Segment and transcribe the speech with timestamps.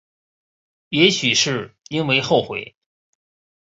[0.89, 2.75] 也许是因为后悔